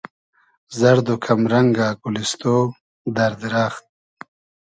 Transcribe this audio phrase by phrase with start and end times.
[0.77, 2.43] زئرد و کئم رئنگۂ گولیستۉ,
[3.15, 3.85] دئر دیرئخت